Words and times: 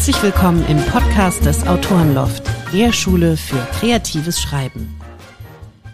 Herzlich 0.00 0.22
willkommen 0.22 0.64
im 0.66 0.78
Podcast 0.86 1.44
des 1.44 1.66
Autorenloft, 1.66 2.42
der 2.72 2.90
Schule 2.90 3.36
für 3.36 3.58
kreatives 3.78 4.40
Schreiben. 4.40 4.98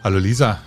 Hallo 0.05 0.19
Lisa. 0.19 0.60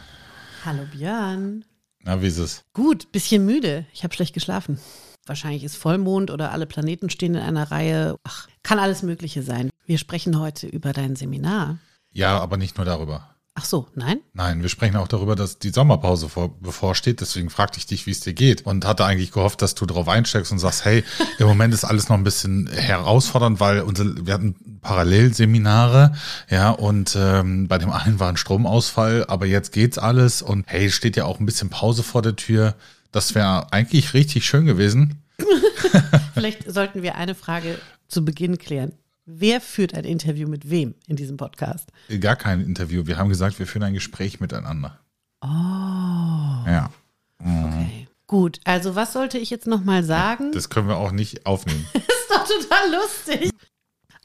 Hallo 0.66 0.84
Björn. 0.92 1.64
Na, 2.04 2.22
wie 2.22 2.28
ist 2.28 2.38
es? 2.38 2.66
Gut, 2.74 3.14
bisschen 3.14 3.46
müde. 3.46 3.86
Ich 3.94 4.04
habe 4.04 4.14
schlecht 4.14 4.34
geschlafen. 4.34 4.78
Wahrscheinlich 5.26 5.64
ist 5.64 5.78
Vollmond 5.78 6.32
oder 6.32 6.52
alle 6.52 6.66
Planeten 6.66 7.10
stehen 7.10 7.34
in 7.36 7.42
einer 7.42 7.72
Reihe. 7.72 8.18
Ach, 8.26 8.50
kann 8.62 8.78
alles 8.78 9.04
Mögliche 9.04 9.42
sein. 9.42 9.70
Wir 9.86 10.00
sprechen 10.00 10.38
heute 10.38 10.68
über 10.68 10.92
dein 10.92 11.16
Seminar. 11.16 11.78
Ja, 12.12 12.42
aber 12.42 12.58
nicht 12.58 12.76
nur 12.76 12.86
darüber. 12.86 13.36
Ach 13.62 13.66
so, 13.66 13.88
nein? 13.94 14.22
Nein, 14.32 14.62
wir 14.62 14.70
sprechen 14.70 14.96
auch 14.96 15.10
darüber, 15.10 15.36
dass 15.36 15.60
die 15.60 15.72
Sommerpause 15.72 16.30
vor, 16.30 16.58
bevorsteht. 16.62 17.20
Deswegen 17.20 17.50
fragte 17.50 17.78
ich 17.78 17.86
dich, 17.86 18.06
wie 18.06 18.12
es 18.12 18.22
dir 18.22 18.32
geht. 18.32 18.66
Und 18.66 18.86
hatte 18.86 19.04
eigentlich 19.04 19.34
gehofft, 19.34 19.62
dass 19.62 19.76
du 19.76 19.86
darauf 19.86 20.08
einsteckst 20.08 20.54
und 20.54 20.60
sagst, 20.60 20.86
hey, 20.86 21.04
im 21.40 21.48
Moment 21.48 21.74
ist 21.74 21.84
alles 21.84 22.08
noch 22.08 22.16
ein 22.16 22.24
bisschen 22.24 22.68
herausfordernd, 22.68 23.60
weil 23.60 23.82
unsere, 23.82 24.26
wir 24.26 24.34
hatten 24.34 24.80
Parallelseminare, 24.80 26.14
ja, 26.50 26.70
und 26.70 27.18
ähm, 27.20 27.68
bei 27.68 27.78
dem 27.78 27.92
einen 27.92 28.22
war 28.22 28.30
ein 28.30 28.38
Stromausfall, 28.38 29.26
aber 29.28 29.46
jetzt 29.46 29.74
geht's 29.74 29.98
alles 29.98 30.42
und 30.42 30.64
hey, 30.68 30.90
steht 30.90 31.18
ja 31.18 31.26
auch 31.26 31.42
ein 31.42 31.46
bisschen 31.46 31.70
Pause 31.70 32.02
vor 32.02 32.22
der 32.22 32.38
Tür. 32.38 32.76
Das 33.12 33.36
wäre 33.36 33.74
eigentlich 33.74 34.14
richtig 34.14 34.46
schön 34.46 34.68
gewesen. 34.68 35.22
Vielleicht 36.34 36.72
sollten 36.72 37.04
wir 37.04 37.16
eine 37.16 37.36
Frage 37.36 37.78
zu 38.08 38.24
Beginn 38.24 38.58
klären. 38.58 38.94
Wer 39.32 39.62
führt 39.62 39.94
ein 39.94 40.06
Interview 40.06 40.48
mit 40.48 40.72
wem 40.72 40.96
in 41.06 41.16
diesem 41.16 41.38
Podcast? 41.38 41.92
Gar 42.20 42.36
kein 42.36 42.62
Interview. 42.62 43.06
Wir 43.06 43.18
haben 43.18 43.30
gesagt, 43.30 43.60
wir 43.60 43.68
führen 43.68 43.84
ein 43.84 43.94
Gespräch 43.94 44.40
miteinander. 44.40 45.00
Oh. 45.42 45.48
Ja. 45.48 46.90
Okay. 47.38 48.08
Gut, 48.26 48.60
also 48.64 48.96
was 48.96 49.14
sollte 49.14 49.38
ich 49.38 49.52
jetzt 49.52 49.68
nochmal 49.68 50.04
sagen? 50.04 50.52
Das 50.52 50.70
können 50.70 50.88
wir 50.88 50.98
auch 50.98 51.12
nicht 51.12 51.46
aufnehmen. 51.46 51.86
Das 52.30 52.48
ist 52.48 52.64
doch 52.64 52.70
total 52.70 52.92
lustig. 52.92 53.52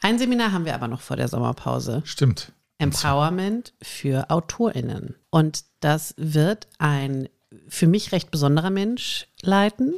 Ein 0.03 0.19
Seminar 0.19 0.53
haben 0.53 0.67
wir 0.67 0.75
aber 0.75 0.89
noch 0.89 1.01
vor 1.01 1.17
der 1.17 1.29
Sommerpause. 1.29 2.03
Stimmt. 2.05 2.53
Empowerment 2.79 3.73
für 3.81 4.31
AutorInnen. 4.31 5.15
Und 5.31 5.65
das 5.81 6.15
wird 6.19 6.67
ein 6.79 7.29
für 7.69 7.87
mich 7.87 8.13
recht 8.13 8.31
besonderer 8.31 8.71
Mensch 8.71 9.27
leiten, 9.41 9.95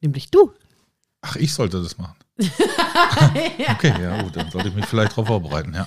nämlich 0.00 0.30
du. 0.30 0.52
Ach, 1.22 1.36
ich 1.36 1.52
sollte 1.52 1.82
das 1.82 1.98
machen. 1.98 2.16
Okay, 3.70 3.94
ja 4.02 4.22
gut, 4.22 4.36
dann 4.36 4.50
sollte 4.50 4.68
ich 4.68 4.74
mich 4.74 4.86
vielleicht 4.86 5.12
darauf 5.12 5.26
vorbereiten, 5.26 5.74
ja. 5.74 5.86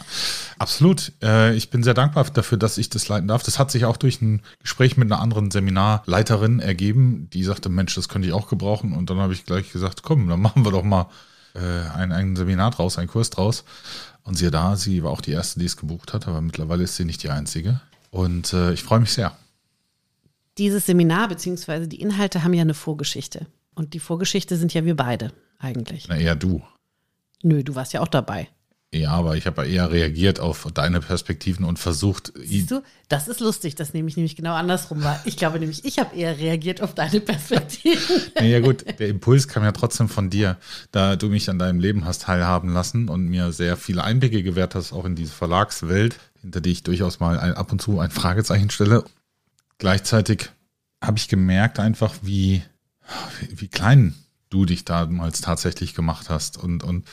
Absolut. 0.58 1.12
Äh, 1.22 1.56
ich 1.56 1.70
bin 1.70 1.84
sehr 1.84 1.94
dankbar 1.94 2.26
dafür, 2.26 2.58
dass 2.58 2.78
ich 2.78 2.90
das 2.90 3.08
leiten 3.08 3.28
darf. 3.28 3.44
Das 3.44 3.60
hat 3.60 3.72
sich 3.72 3.86
auch 3.86 3.98
durch 3.98 4.22
ein 4.22 4.42
Gespräch 4.60 4.98
mit 4.98 5.12
einer 5.12 5.22
anderen 5.22 5.52
Seminarleiterin 5.52 6.60
ergeben, 6.60 7.30
die 7.34 7.44
sagte, 7.44 7.70
Mensch, 7.70 7.96
das 7.96 8.10
könnte 8.10 8.28
ich 8.28 8.34
auch 8.34 8.48
gebrauchen. 8.48 8.94
Und 8.94 9.10
dann 9.10 9.18
habe 9.18 9.34
ich 9.34 9.46
gleich 9.46 9.72
gesagt, 9.72 10.04
komm, 10.04 10.28
dann 10.28 10.42
machen 10.42 10.66
wir 10.66 10.72
doch 10.72 10.84
mal 10.84 11.10
äh, 11.56 11.60
ein, 11.96 12.12
ein 12.12 12.36
Seminar 12.36 12.72
draus, 12.72 12.98
einen 12.98 13.10
Kurs 13.10 13.30
draus. 13.30 13.64
Und 14.24 14.38
siehe 14.38 14.52
da, 14.52 14.76
sie 14.76 15.04
war 15.04 15.12
auch 15.12 15.22
die 15.22 15.32
erste, 15.32 15.60
die 15.60 15.66
es 15.66 15.78
gebucht 15.78 16.14
hat, 16.14 16.28
aber 16.28 16.42
mittlerweile 16.42 16.84
ist 16.84 16.96
sie 16.96 17.06
nicht 17.06 17.24
die 17.24 17.30
einzige. 17.30 17.82
Und 18.10 18.54
äh, 18.54 18.74
ich 18.74 18.84
freue 18.84 19.00
mich 19.00 19.12
sehr. 19.12 19.36
Dieses 20.58 20.86
Seminar 20.86 21.28
bzw. 21.28 21.88
die 21.88 22.00
Inhalte 22.00 22.44
haben 22.44 22.54
ja 22.54 22.62
eine 22.62 22.74
Vorgeschichte. 22.74 23.48
Und 23.76 23.94
die 23.94 24.00
Vorgeschichte 24.00 24.56
sind 24.56 24.74
ja 24.74 24.86
wir 24.86 24.96
beide 24.96 25.34
eigentlich. 25.64 26.08
Na, 26.08 26.18
eher 26.18 26.36
du. 26.36 26.62
Nö, 27.42 27.64
du 27.64 27.76
warst 27.76 27.94
ja 27.94 28.02
auch 28.02 28.08
dabei. 28.08 28.50
Ja, 28.94 29.10
aber 29.12 29.36
ich 29.36 29.48
habe 29.48 29.64
ja 29.64 29.68
eher 29.68 29.92
reagiert 29.92 30.40
auf 30.40 30.68
deine 30.72 31.00
Perspektiven 31.00 31.66
und 31.66 31.80
versucht, 31.80 32.32
Siehst 32.36 32.70
du, 32.70 32.84
das 33.10 33.28
ist 33.28 33.40
lustig, 33.40 33.74
dass 33.74 33.96
nämlich 33.96 34.18
nämlich 34.18 34.36
genau 34.36 34.54
andersrum 34.54 35.04
war. 35.04 35.20
Ich 35.26 35.36
glaube 35.36 35.60
nämlich, 35.60 35.84
ich 35.84 35.98
habe 35.98 36.16
eher 36.16 36.38
reagiert 36.38 36.82
auf 36.82 36.94
deine 36.94 37.20
Perspektiven. 37.20 38.00
Ja, 38.40 38.60
gut, 38.60 38.86
der 39.00 39.08
Impuls 39.08 39.48
kam 39.48 39.64
ja 39.64 39.72
trotzdem 39.72 40.10
von 40.10 40.30
dir, 40.30 40.58
da 40.92 41.16
du 41.16 41.30
mich 41.30 41.50
an 41.50 41.58
deinem 41.58 41.80
Leben 41.80 42.06
hast 42.06 42.24
teilhaben 42.24 42.72
lassen 42.72 43.10
und 43.10 43.26
mir 43.26 43.52
sehr 43.52 43.78
viele 43.78 44.04
Einblicke 44.04 44.44
gewährt 44.44 44.76
hast, 44.76 44.94
auch 44.94 45.06
in 45.06 45.16
diese 45.16 45.32
Verlagswelt, 45.32 46.20
hinter 46.42 46.62
die 46.62 46.72
ich 46.72 46.84
durchaus 46.84 47.20
mal 47.20 47.40
ein, 47.40 47.54
ab 47.54 47.72
und 47.72 47.82
zu 47.82 48.00
ein 48.00 48.12
Fragezeichen 48.12 48.70
stelle. 48.70 49.06
Gleichzeitig 49.80 50.52
habe 51.02 51.18
ich 51.18 51.30
gemerkt 51.30 51.80
einfach, 51.80 52.14
wie, 52.22 52.62
wie 53.50 53.70
klein 53.70 54.14
du 54.54 54.66
dich 54.66 54.86
damals 54.86 55.42
tatsächlich 55.42 55.96
gemacht 55.96 56.30
hast 56.30 56.58
und, 56.58 56.84
und 56.84 57.06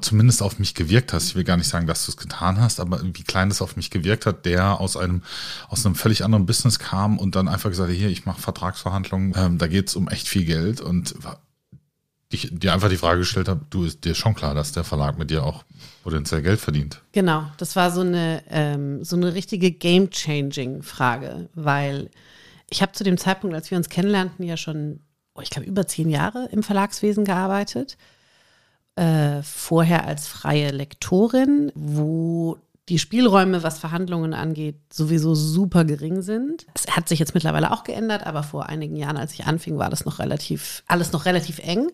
zumindest 0.00 0.42
auf 0.42 0.58
mich 0.58 0.74
gewirkt 0.74 1.12
hast. 1.12 1.28
Ich 1.28 1.34
will 1.36 1.44
gar 1.44 1.56
nicht 1.56 1.68
sagen, 1.68 1.86
dass 1.86 2.04
du 2.04 2.10
es 2.10 2.16
getan 2.16 2.60
hast, 2.60 2.80
aber 2.80 3.00
wie 3.02 3.22
klein 3.22 3.50
es 3.50 3.62
auf 3.62 3.76
mich 3.76 3.90
gewirkt 3.90 4.26
hat, 4.26 4.44
der 4.44 4.80
aus 4.80 4.96
einem, 4.96 5.22
aus 5.68 5.86
einem 5.86 5.94
völlig 5.94 6.24
anderen 6.24 6.46
Business 6.46 6.78
kam 6.78 7.18
und 7.18 7.36
dann 7.36 7.48
einfach 7.48 7.70
gesagt 7.70 7.90
hat, 7.90 7.96
hier, 7.96 8.08
ich 8.08 8.26
mache 8.26 8.40
Vertragsverhandlungen, 8.40 9.32
ähm, 9.36 9.58
da 9.58 9.68
geht 9.68 9.88
es 9.88 9.96
um 9.96 10.08
echt 10.08 10.26
viel 10.26 10.44
Geld 10.44 10.80
und 10.80 11.14
ich 12.30 12.48
dir 12.52 12.74
einfach 12.74 12.90
die 12.90 12.96
Frage 12.96 13.20
gestellt 13.20 13.48
habe, 13.48 13.60
du 13.70 13.84
ist 13.84 14.04
dir 14.04 14.14
schon 14.14 14.34
klar, 14.34 14.54
dass 14.54 14.72
der 14.72 14.84
Verlag 14.84 15.18
mit 15.18 15.30
dir 15.30 15.44
auch 15.44 15.64
potenziell 16.02 16.42
Geld 16.42 16.60
verdient. 16.60 17.00
Genau, 17.12 17.44
das 17.56 17.74
war 17.76 17.90
so 17.90 18.02
eine, 18.02 18.42
ähm, 18.50 19.02
so 19.02 19.16
eine 19.16 19.34
richtige 19.34 19.70
Game-Changing-Frage, 19.70 21.48
weil 21.54 22.10
ich 22.68 22.82
habe 22.82 22.92
zu 22.92 23.04
dem 23.04 23.16
Zeitpunkt, 23.16 23.56
als 23.56 23.70
wir 23.70 23.78
uns 23.78 23.88
kennenlernten, 23.88 24.44
ja 24.44 24.58
schon 24.58 25.00
oh, 25.38 25.42
ich 25.42 25.50
glaube, 25.50 25.68
über 25.68 25.86
zehn 25.86 26.10
Jahre 26.10 26.48
im 26.50 26.62
Verlagswesen 26.62 27.24
gearbeitet. 27.24 27.96
Äh, 28.96 29.42
vorher 29.42 30.04
als 30.06 30.26
freie 30.26 30.70
Lektorin, 30.70 31.70
wo 31.74 32.58
die 32.88 32.98
Spielräume, 32.98 33.62
was 33.62 33.78
Verhandlungen 33.78 34.34
angeht, 34.34 34.76
sowieso 34.92 35.34
super 35.34 35.84
gering 35.84 36.22
sind. 36.22 36.66
Es 36.74 36.96
hat 36.96 37.08
sich 37.08 37.18
jetzt 37.18 37.34
mittlerweile 37.34 37.70
auch 37.70 37.84
geändert, 37.84 38.26
aber 38.26 38.42
vor 38.42 38.66
einigen 38.66 38.96
Jahren, 38.96 39.18
als 39.18 39.34
ich 39.34 39.44
anfing, 39.44 39.78
war 39.78 39.90
das 39.90 40.04
noch 40.04 40.18
relativ, 40.18 40.82
alles 40.88 41.12
noch 41.12 41.26
relativ 41.26 41.58
eng. 41.60 41.90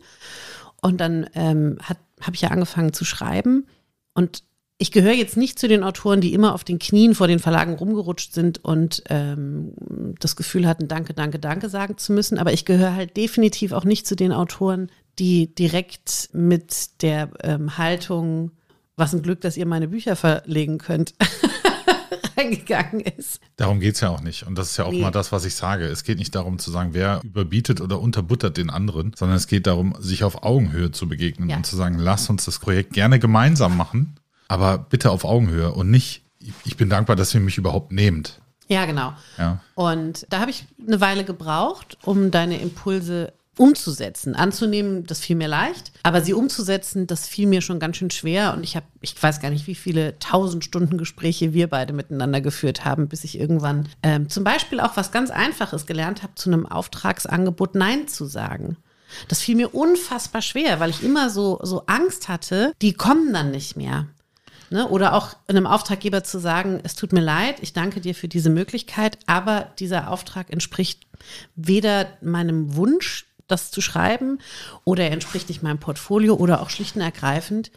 Und 0.81 1.01
dann 1.01 1.29
ähm, 1.35 1.79
habe 2.21 2.35
ich 2.35 2.43
ja 2.43 2.51
angefangen 2.51 2.93
zu 2.93 3.05
schreiben. 3.05 3.67
Und 4.15 4.45
ich 4.79 4.91
gehöre 4.91 5.13
jetzt 5.13 5.37
nicht 5.37 5.59
zu 5.59 5.69
den 5.69 5.85
Autoren, 5.85 6.21
die 6.21 6.35
immer 6.35 6.55
auf 6.55 6.65
den 6.65 6.79
Knien 6.79 7.15
vor 7.15 7.29
den 7.29 7.39
Verlagen 7.39 7.75
rumgerutscht 7.75 8.33
sind 8.33 8.65
und 8.65 9.05
ähm, 9.09 9.73
das 10.19 10.35
Gefühl 10.35 10.67
hatten, 10.67 10.89
danke, 10.89 11.15
danke, 11.15 11.39
danke 11.39 11.69
sagen 11.69 11.97
zu 11.97 12.13
müssen. 12.13 12.39
Aber 12.39 12.53
ich 12.53 12.65
gehöre 12.65 12.95
halt 12.95 13.17
definitiv 13.17 13.73
auch 13.73 13.85
nicht 13.85 14.07
zu 14.07 14.17
den 14.17 14.33
Autoren, 14.33 14.91
die 15.19 15.55
direkt 15.55 16.31
mit 16.33 17.03
der 17.03 17.31
ähm, 17.43 17.79
Haltung, 17.79 18.51
was 18.97 19.15
ein 19.15 19.23
Glück, 19.23 19.41
dass 19.43 19.57
ihr 19.57 19.67
meine 19.67 19.89
Bücher 19.89 20.17
verlegen 20.17 20.79
könnt, 20.79 21.15
reingegangen 22.37 23.01
ist. 23.01 23.41
Darum 23.55 23.79
geht 23.79 23.95
es 23.95 24.01
ja 24.01 24.09
auch 24.09 24.23
nicht. 24.23 24.45
Und 24.45 24.59
das 24.59 24.73
ist 24.73 24.77
ja 24.77 24.87
auch 24.87 24.91
nee. 24.93 25.03
mal 25.03 25.13
das, 25.13 25.31
was 25.31 25.45
ich 25.45 25.55
sage. 25.55 25.85
Es 25.85 26.03
geht 26.03 26.19
nicht 26.19 26.35
darum 26.35 26.59
zu 26.59 26.73
sagen, 26.73 26.95
wer 26.95 27.21
überbietet 27.23 27.81
oder 27.81 28.01
unterbuttert 28.01 28.57
den 28.57 28.71
anderen, 28.71 29.13
sondern 29.17 29.37
es 29.37 29.47
geht 29.47 29.69
darum, 29.69 29.95
sich 30.01 30.25
auf 30.25 30.43
Augenhöhe 30.43 30.91
zu 30.91 31.09
begegnen 31.09 31.49
ja. 31.49 31.59
und 31.59 31.65
zu 31.65 31.77
sagen, 31.77 31.97
lass 32.01 32.29
uns 32.29 32.45
das 32.45 32.59
Projekt 32.59 32.93
gerne 32.93 33.21
gemeinsam 33.21 33.77
machen 33.77 34.17
aber 34.49 34.79
bitte 34.79 35.11
auf 35.11 35.25
Augenhöhe 35.25 35.73
und 35.73 35.91
nicht, 35.91 36.23
ich 36.65 36.77
bin 36.77 36.89
dankbar, 36.89 37.17
dass 37.17 37.35
ihr 37.35 37.41
mich 37.41 37.59
überhaupt 37.59 37.93
nehmt. 37.93 38.41
Ja, 38.69 38.87
genau. 38.87 39.13
Ja. 39.39 39.61
Und 39.75 40.27
da 40.31 40.41
habe 40.41 40.51
ich 40.51 40.67
eine 40.87 41.01
Weile 41.01 41.25
gebraucht, 41.25 41.99
um 42.05 42.31
deine 42.31 42.61
Impulse 42.61 43.33
umzusetzen. 43.57 44.35
Anzunehmen, 44.35 45.07
das 45.07 45.21
fiel 45.21 45.37
mir 45.37 45.49
leicht, 45.49 45.93
aber 46.03 46.23
sie 46.23 46.35
umzusetzen, 46.35 47.07
das 47.07 47.27
fiel 47.27 47.47
mir 47.47 47.61
schon 47.61 47.79
ganz 47.79 47.97
schön 47.97 48.11
schwer. 48.11 48.53
Und 48.53 48.65
ich 48.65 48.75
habe, 48.75 48.87
ich 49.01 49.21
weiß 49.21 49.41
gar 49.41 49.51
nicht, 49.51 49.67
wie 49.67 49.75
viele 49.75 50.19
tausend 50.19 50.65
Stunden 50.65 50.99
Gespräche 50.99 51.53
wir 51.53 51.69
beide 51.69 51.93
miteinander 51.93 52.41
geführt 52.41 52.85
haben, 52.85 53.09
bis 53.09 53.23
ich 53.25 53.39
irgendwann 53.39 53.89
ähm, 54.03 54.29
zum 54.29 54.45
Beispiel 54.45 54.81
auch 54.81 54.97
was 54.97 55.13
ganz 55.13 55.31
Einfaches 55.31 55.87
gelernt 55.87 56.23
habe, 56.23 56.35
zu 56.35 56.51
einem 56.51 56.67
Auftragsangebot 56.67 57.75
Nein 57.75 58.09
zu 58.09 58.27
sagen. 58.27 58.77
Das 59.29 59.41
fiel 59.41 59.55
mir 59.55 59.75
unfassbar 59.75 60.43
schwer, 60.43 60.81
weil 60.81 60.91
ich 60.91 61.05
immer 61.05 61.31
so, 61.31 61.61
so 61.63 61.85
Angst 61.87 62.29
hatte, 62.29 62.73
die 62.83 62.95
kommen 62.95 63.33
dann 63.33 63.53
nicht 63.53 63.77
mehr. 63.77 64.09
Ne? 64.75 64.89
Oder 64.89 65.15
auch 65.15 65.37
einem 65.47 65.69
Auftraggeber 65.69 66.25
zu 66.25 66.41
sagen, 66.41 66.81
es 66.83 66.97
tut 66.97 67.13
mir 67.13 67.21
leid, 67.21 67.59
ich 67.61 67.75
danke 67.75 68.01
dir 68.01 68.13
für 68.13 68.27
diese 68.27 68.51
Möglichkeit, 68.51 69.19
aber 69.27 69.69
dieser 69.79 70.11
Auftrag 70.11 70.53
entspricht 70.53 71.07
weder 71.55 72.09
meinem 72.23 72.75
Wunsch, 72.75 73.27
das 73.47 73.71
zu 73.71 73.81
schreiben, 73.81 74.41
oder 74.83 75.05
er 75.05 75.13
entspricht 75.13 75.49
nicht 75.49 75.63
meinem 75.63 75.79
Portfolio 75.79 76.35
oder 76.35 76.61
auch 76.61 76.71
schlicht 76.71 76.97
und 76.97 77.03
ergreifend, 77.03 77.71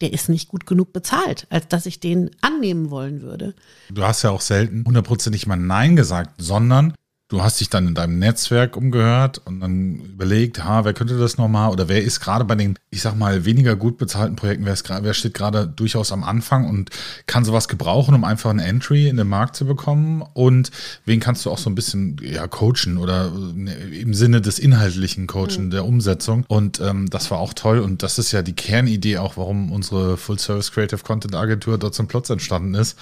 der 0.00 0.12
ist 0.12 0.28
nicht 0.28 0.46
gut 0.46 0.64
genug 0.64 0.92
bezahlt, 0.92 1.48
als 1.50 1.66
dass 1.66 1.86
ich 1.86 1.98
den 1.98 2.30
annehmen 2.40 2.90
wollen 2.90 3.20
würde. 3.20 3.56
Du 3.90 4.04
hast 4.04 4.22
ja 4.22 4.30
auch 4.30 4.40
selten 4.40 4.84
hundertprozentig 4.86 5.48
mal 5.48 5.56
Nein 5.56 5.96
gesagt, 5.96 6.34
sondern 6.38 6.94
Du 7.34 7.42
hast 7.42 7.58
dich 7.58 7.68
dann 7.68 7.88
in 7.88 7.94
deinem 7.96 8.20
Netzwerk 8.20 8.76
umgehört 8.76 9.42
und 9.44 9.58
dann 9.58 9.96
überlegt, 9.96 10.62
ha, 10.62 10.84
wer 10.84 10.94
könnte 10.94 11.18
das 11.18 11.36
nochmal 11.36 11.72
oder 11.72 11.88
wer 11.88 12.00
ist 12.00 12.20
gerade 12.20 12.44
bei 12.44 12.54
den, 12.54 12.78
ich 12.90 13.02
sag 13.02 13.16
mal, 13.16 13.44
weniger 13.44 13.74
gut 13.74 13.98
bezahlten 13.98 14.36
Projekten, 14.36 14.66
wer, 14.66 14.72
ist, 14.72 14.88
wer 14.88 15.14
steht 15.14 15.34
gerade 15.34 15.66
durchaus 15.66 16.12
am 16.12 16.22
Anfang 16.22 16.68
und 16.68 16.90
kann 17.26 17.44
sowas 17.44 17.66
gebrauchen, 17.66 18.14
um 18.14 18.22
einfach 18.22 18.50
ein 18.50 18.60
Entry 18.60 19.08
in 19.08 19.16
den 19.16 19.26
Markt 19.26 19.56
zu 19.56 19.66
bekommen? 19.66 20.22
Und 20.34 20.70
wen 21.06 21.18
kannst 21.18 21.44
du 21.44 21.50
auch 21.50 21.58
so 21.58 21.68
ein 21.68 21.74
bisschen 21.74 22.18
ja, 22.22 22.46
coachen 22.46 22.98
oder 22.98 23.32
äh, 23.66 24.00
im 24.00 24.14
Sinne 24.14 24.40
des 24.40 24.60
inhaltlichen 24.60 25.26
Coachen, 25.26 25.64
mhm. 25.64 25.70
der 25.70 25.86
Umsetzung? 25.86 26.44
Und 26.46 26.80
ähm, 26.80 27.10
das 27.10 27.32
war 27.32 27.38
auch 27.40 27.52
toll. 27.52 27.80
Und 27.80 28.04
das 28.04 28.20
ist 28.20 28.30
ja 28.30 28.42
die 28.42 28.54
Kernidee 28.54 29.18
auch, 29.18 29.36
warum 29.36 29.72
unsere 29.72 30.18
Full 30.18 30.38
Service 30.38 30.70
Creative 30.70 31.02
Content 31.02 31.34
Agentur 31.34 31.78
dort 31.78 31.96
zum 31.96 32.06
Plotz 32.06 32.30
entstanden 32.30 32.74
ist, 32.74 32.96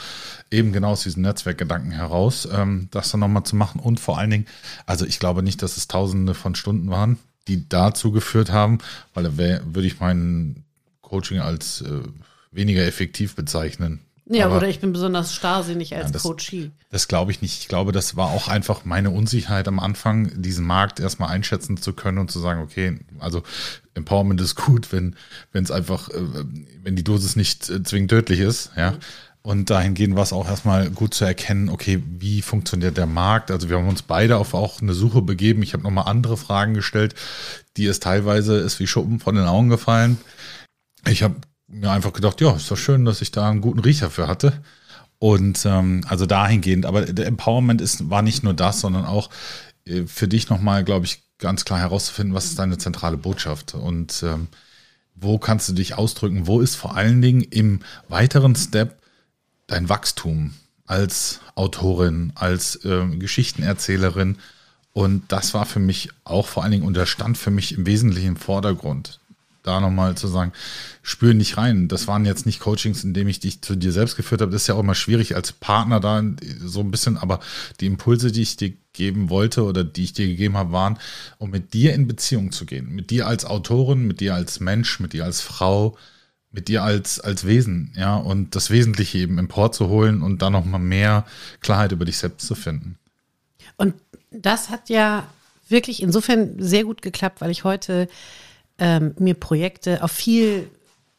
eben 0.53 0.73
genau 0.73 0.91
aus 0.93 1.03
diesem 1.03 1.23
Netzwerkgedanken 1.23 1.91
heraus, 1.91 2.49
ähm, 2.53 2.89
das 2.91 3.11
dann 3.11 3.21
nochmal 3.21 3.45
zu 3.45 3.57
machen 3.57 3.81
und 3.81 3.99
vor 3.99 4.19
allen 4.19 4.31
Dingen, 4.31 4.47
also 4.87 5.07
ich 5.07 5.19
glaube 5.19 5.43
nicht, 5.43 5.63
dass 5.63 5.77
es 5.77 5.89
tausende 5.89 6.35
von 6.35 6.55
Stunden 6.55 6.91
waren, 6.91 7.19
die 7.49 7.69
dazu 7.69 8.13
geführt 8.13 8.53
haben, 8.53 8.79
weil 9.15 9.25
da 9.25 9.37
würde 9.37 9.87
ich 9.87 10.01
meinen 10.01 10.65
Coaching 11.01 11.41
als 11.41 11.81
äh, 11.83 12.01
weniger 12.51 12.87
effektiv 12.87 13.35
bezeichnen. 13.35 14.01
Ja, 14.27 14.47
Aber, 14.47 14.59
oder 14.59 14.69
ich 14.69 14.81
bin 14.81 14.93
besonders 14.93 15.35
starrsinnig 15.35 15.97
als 15.97 16.07
ja, 16.07 16.13
das, 16.13 16.23
Coachie. 16.23 16.71
Das 16.91 17.09
glaube 17.09 17.33
ich 17.33 17.43
nicht. 17.43 17.61
Ich 17.61 17.69
glaube, 17.69 17.91
das 17.91 18.17
war 18.17 18.31
auch 18.31 18.49
einfach 18.49 18.85
meine 18.85 19.11
Unsicherheit 19.11 19.67
am 19.67 19.81
Anfang, 19.81 20.41
diesen 20.41 20.65
Markt 20.65 21.01
erstmal 21.01 21.31
einschätzen 21.31 21.77
zu 21.77 21.93
können 21.93 22.19
und 22.19 22.31
zu 22.31 22.39
sagen, 22.39 22.63
okay, 22.63 23.01
also 23.19 23.43
Empowerment 23.95 24.41
ist 24.41 24.55
gut, 24.55 24.93
wenn 24.93 25.17
wenn 25.51 25.65
es 25.65 25.71
einfach, 25.71 26.09
äh, 26.09 26.45
wenn 26.83 26.97
die 26.97 27.05
Dosis 27.05 27.35
nicht 27.35 27.69
äh, 27.69 27.83
zwingend 27.83 28.11
tödlich 28.11 28.41
ist, 28.41 28.71
ja. 28.77 28.93
Mhm. 28.93 28.99
Und 29.43 29.71
dahingehend 29.71 30.15
war 30.15 30.23
es 30.23 30.33
auch 30.33 30.49
erstmal 30.49 30.89
gut 30.91 31.15
zu 31.15 31.25
erkennen, 31.25 31.69
okay, 31.69 32.01
wie 32.07 32.43
funktioniert 32.43 32.97
der 32.97 33.07
Markt? 33.07 33.51
Also 33.51 33.69
wir 33.69 33.77
haben 33.77 33.89
uns 33.89 34.03
beide 34.03 34.37
auf 34.39 34.55
auch 34.55 34.81
eine 34.81 34.95
Suche 34.95 35.21
begeben. 35.21 35.63
Ich 35.65 35.73
habe 35.73 35.83
nochmal 35.83 36.07
andere 36.07 36.37
Fragen 36.37 36.75
gestellt, 36.75 37.17
die 37.77 37.87
es 37.87 37.99
teilweise 37.99 38.57
ist 38.57 38.79
wie 38.79 38.87
Schuppen 38.87 39.19
von 39.19 39.35
den 39.35 39.47
Augen 39.47 39.69
gefallen. 39.69 40.19
Ich 41.09 41.25
habe 41.25 41.35
mir 41.67 41.91
einfach 41.91 42.13
gedacht, 42.13 42.41
ja, 42.41 42.55
ist 42.55 42.71
doch 42.71 42.77
schön, 42.77 43.05
dass 43.05 43.21
ich 43.21 43.33
da 43.33 43.51
einen 43.51 43.61
guten 43.61 43.81
Riecher 43.81 44.11
für 44.11 44.29
hatte. 44.29 44.53
Und 45.19 45.65
ähm, 45.67 46.05
also 46.09 46.27
dahingehend, 46.27 46.87
aber 46.87 47.03
der 47.03 47.27
Empowerment 47.27 47.81
ist, 47.81 48.11
war 48.11 48.23
nicht 48.23 48.45
nur 48.45 48.55
das, 48.55 48.81
sondern 48.81 49.07
auch 49.07 49.31
äh, 49.87 50.05
für 50.07 50.29
dich 50.29 50.51
nochmal, 50.51 50.85
glaube 50.85 51.07
ich, 51.07 51.23
ganz 51.39 51.65
klar 51.65 51.81
herauszufinden, 51.81 52.35
was 52.35 52.47
ist 52.47 52.59
deine 52.59 52.79
zentrale 52.79 53.17
Botschaft 53.17 53.75
und 53.75 54.23
ähm, 54.23 54.47
wo 55.15 55.39
kannst 55.39 55.69
du 55.69 55.73
dich 55.73 55.99
ausdrücken, 55.99 56.47
wo 56.47 56.61
ist 56.61 56.77
vor 56.77 56.97
allen 56.97 57.21
Dingen 57.23 57.43
im 57.43 57.81
weiteren 58.09 58.55
Step 58.55 59.02
dein 59.73 59.89
Wachstum 59.89 60.55
als 60.87 61.41
Autorin, 61.55 62.33
als 62.35 62.85
äh, 62.85 63.07
Geschichtenerzählerin. 63.17 64.37
Und 64.93 65.25
das 65.29 65.55
war 65.55 65.65
für 65.65 65.81
mich 65.81 66.11
auch 66.25 66.47
vor 66.47 66.63
allen 66.63 66.73
Dingen, 66.73 66.85
und 66.85 66.95
das 66.95 67.09
stand 67.09 67.39
für 67.39 67.51
mich 67.51 67.73
im 67.73 67.87
Wesentlichen 67.87 68.29
im 68.29 68.37
Vordergrund 68.37 69.19
da 69.63 69.81
nochmal 69.81 70.17
zu 70.17 70.27
sagen, 70.27 70.53
spür 71.03 71.35
nicht 71.35 71.57
rein. 71.57 71.87
Das 71.87 72.09
waren 72.09 72.27
jetzt 72.27 72.47
nicht 72.47 72.59
Coachings, 72.59 73.05
in 73.05 73.15
dem 73.15 73.29
ich 73.29 73.39
dich 73.39 73.63
zu 73.63 73.77
dir 73.77 73.93
selbst 73.93 74.17
geführt 74.17 74.41
habe. 74.41 74.51
Das 74.51 74.63
ist 74.63 74.67
ja 74.67 74.75
auch 74.75 74.81
immer 74.81 74.97
schwierig 74.97 75.37
als 75.37 75.53
Partner 75.53 76.01
da 76.01 76.23
so 76.61 76.81
ein 76.81 76.91
bisschen, 76.91 77.17
aber 77.17 77.39
die 77.81 77.87
Impulse, 77.87 78.33
die 78.33 78.43
ich 78.43 78.57
dir 78.57 78.73
geben 78.93 79.31
wollte 79.31 79.63
oder 79.63 79.85
die 79.85 80.03
ich 80.03 80.13
dir 80.13 80.27
gegeben 80.27 80.57
habe, 80.57 80.73
waren, 80.73 80.99
um 81.39 81.51
mit 81.51 81.75
dir 81.75 81.95
in 81.95 82.09
Beziehung 82.09 82.51
zu 82.51 82.67
gehen. 82.67 82.91
Mit 82.91 83.11
dir 83.11 83.27
als 83.29 83.45
Autorin, 83.45 84.07
mit 84.07 84.21
dir 84.21 84.35
als 84.35 84.59
Mensch, 84.59 84.99
mit 84.99 85.13
dir 85.13 85.25
als 85.25 85.41
Frau, 85.41 85.97
mit 86.53 86.69
dir 86.69 86.83
als, 86.83 87.19
als 87.19 87.47
Wesen, 87.47 87.93
ja, 87.97 88.17
und 88.17 88.55
das 88.55 88.71
Wesentliche 88.71 89.19
eben 89.19 89.39
emporzuholen 89.39 90.23
und 90.23 90.43
dann 90.43 90.53
nochmal 90.53 90.81
mehr 90.81 91.25
Klarheit 91.61 91.93
über 91.93 92.05
dich 92.05 92.19
selbst 92.19 92.47
zu 92.47 92.55
finden. 92.55 92.99
Und 93.77 93.95
das 94.31 94.71
hat 94.71 94.89
ja 94.89 95.27
wirklich 95.69 96.03
insofern 96.03 96.55
sehr 96.59 96.85
gut 96.85 97.03
geklappt, 97.03 97.41
weil 97.41 97.51
ich 97.51 97.65
heute 97.65 98.09
ähm, 98.79 99.15
mir 99.19 99.35
Projekte 99.35 100.03
auf 100.03 100.13
viel, 100.13 100.69